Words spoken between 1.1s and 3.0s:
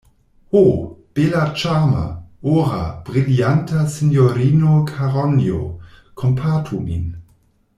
bela ĉarma, ora,